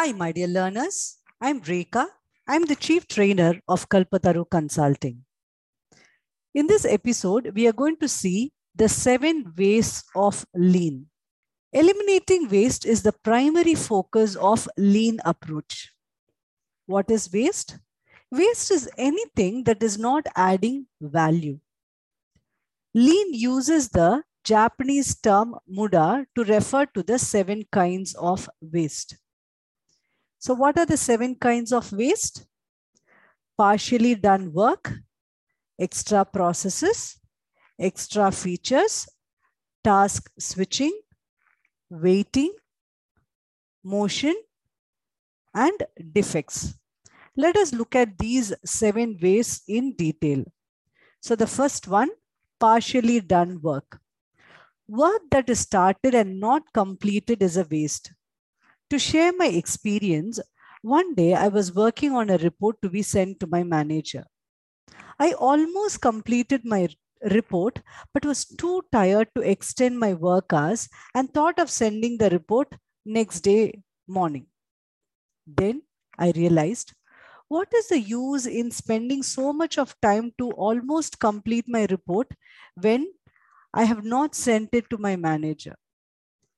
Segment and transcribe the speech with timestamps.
[0.00, 1.18] Hi, my dear learners.
[1.42, 2.06] I'm Rekha.
[2.48, 5.26] I'm the Chief Trainer of Kalpataru Consulting.
[6.54, 11.08] In this episode, we are going to see the seven ways of lean.
[11.74, 15.92] Eliminating waste is the primary focus of lean approach.
[16.86, 17.76] What is waste?
[18.32, 21.58] Waste is anything that is not adding value.
[22.94, 29.18] Lean uses the Japanese term muda to refer to the seven kinds of waste.
[30.40, 32.46] So what are the seven kinds of waste?
[33.58, 34.90] Partially done work,
[35.78, 37.18] extra processes,
[37.78, 39.06] extra features,
[39.84, 40.98] task switching,
[41.90, 42.54] waiting,
[43.84, 44.34] motion,
[45.54, 45.82] and
[46.12, 46.74] defects.
[47.36, 50.44] Let us look at these seven ways in detail.
[51.20, 52.08] So the first one,
[52.58, 54.00] partially done work.
[54.88, 58.12] Work that is started and not completed is a waste.
[58.90, 60.38] To share my experience,
[60.82, 64.26] one day I was working on a report to be sent to my manager.
[65.18, 66.88] I almost completed my
[67.30, 67.82] report,
[68.14, 72.74] but was too tired to extend my work hours and thought of sending the report
[73.04, 74.48] next day morning.
[75.46, 75.82] Then
[76.18, 76.94] I realized
[77.48, 82.28] what is the use in spending so much of time to almost complete my report
[82.80, 83.12] when
[83.74, 85.76] I have not sent it to my manager?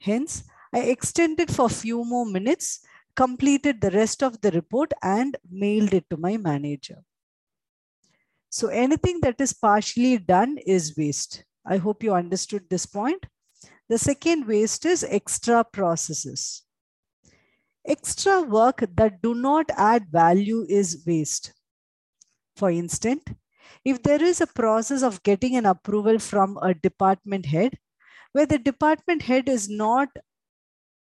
[0.00, 2.80] Hence, I extended for a few more minutes,
[3.14, 6.98] completed the rest of the report and mailed it to my manager.
[8.50, 11.44] So anything that is partially done is waste.
[11.66, 13.26] I hope you understood this point.
[13.88, 16.62] The second waste is extra processes.
[17.86, 21.52] Extra work that do not add value is waste.
[22.56, 23.22] For instance,
[23.84, 27.78] if there is a process of getting an approval from a department head,
[28.32, 30.08] where the department head is not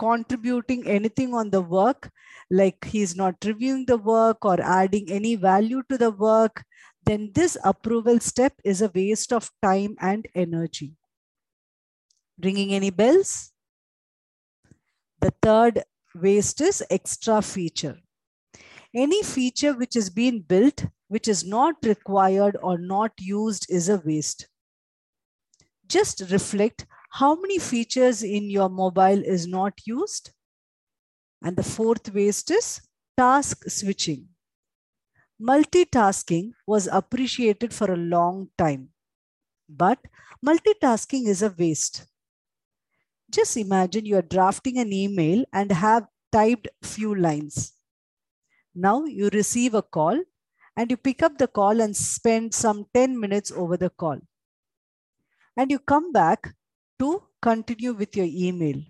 [0.00, 2.10] contributing anything on the work,
[2.50, 6.64] like he's not reviewing the work or adding any value to the work,
[7.04, 10.96] then this approval step is a waste of time and energy.
[12.42, 13.52] Ringing any bells?
[15.20, 15.84] The third
[16.16, 18.00] waste is extra feature.
[18.94, 23.98] Any feature which is being built, which is not required or not used is a
[23.98, 24.48] waste.
[25.86, 30.30] Just reflect how many features in your mobile is not used?
[31.42, 32.80] And the fourth waste is
[33.16, 34.28] task switching.
[35.40, 38.90] Multitasking was appreciated for a long time,
[39.68, 39.98] but
[40.44, 42.06] multitasking is a waste.
[43.30, 47.72] Just imagine you are drafting an email and have typed few lines.
[48.74, 50.22] Now you receive a call
[50.76, 54.18] and you pick up the call and spend some 10 minutes over the call.
[55.56, 56.54] And you come back
[57.00, 58.80] to continue with your email.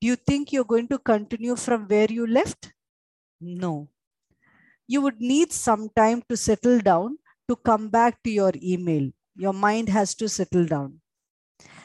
[0.00, 2.72] Do you think you're going to continue from where you left?
[3.40, 3.88] No.
[4.86, 7.18] You would need some time to settle down
[7.48, 9.10] to come back to your email.
[9.36, 11.00] Your mind has to settle down.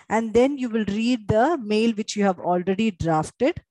[0.09, 3.61] And then you will read the mail which you have already drafted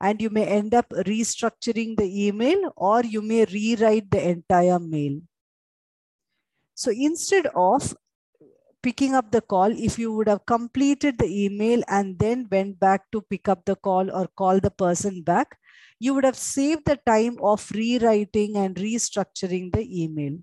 [0.00, 5.20] and you may end up restructuring the email or you may rewrite the entire mail.
[6.74, 7.94] So instead of
[8.84, 13.10] picking up the call, if you would have completed the email and then went back
[13.10, 15.56] to pick up the call or call the person back,
[15.98, 20.36] you would have saved the time of rewriting and restructuring the email.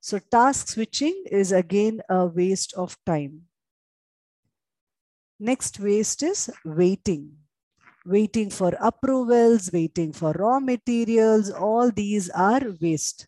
[0.00, 3.46] So task switching is again a waste of time.
[5.40, 7.38] Next waste is waiting.
[8.04, 13.26] Waiting for approvals, waiting for raw materials, all these are waste.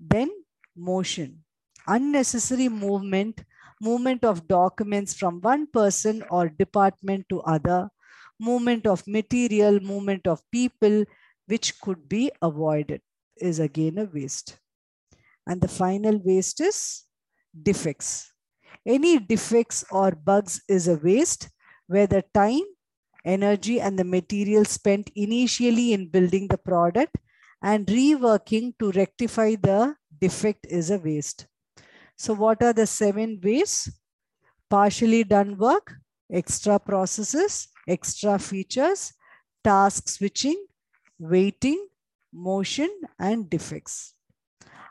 [0.00, 0.30] Then
[0.74, 1.45] motion
[1.86, 3.44] unnecessary movement,
[3.80, 7.90] movement of documents from one person or department to other,
[8.40, 11.04] movement of material, movement of people,
[11.46, 13.02] which could be avoided
[13.38, 14.58] is again a waste.
[15.46, 17.04] And the final waste is
[17.62, 18.32] defects.
[18.86, 21.50] Any defects or bugs is a waste
[21.88, 22.62] where the time,
[23.24, 27.16] energy, and the material spent initially in building the product
[27.62, 31.46] and reworking to rectify the defect is a waste.
[32.16, 33.90] So what are the seven ways?
[34.70, 35.94] Partially done work,
[36.32, 39.12] extra processes, extra features,
[39.62, 40.66] task switching,
[41.18, 41.86] waiting,
[42.32, 44.14] motion, and defects.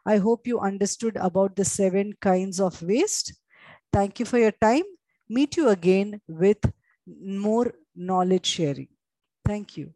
[0.06, 3.34] I hope you understood about the seven kinds of waste.
[3.92, 4.84] Thank you for your time.
[5.28, 6.60] Meet you again with
[7.08, 8.90] more knowledge sharing.
[9.44, 9.94] Thank you.